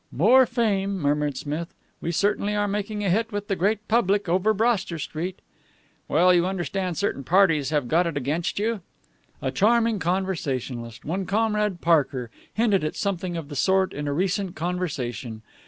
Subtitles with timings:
[0.11, 1.75] "More fame!" murmured Smith.
[2.01, 5.41] "We certainly are making a hit with the great public over Broster Street."
[6.07, 8.81] "Well, you understand certain parties have got it in against you?"
[9.43, 14.55] "A charming conversationalist, one Comrade Parker, hinted at something of the sort in a recent
[14.55, 15.43] conversation.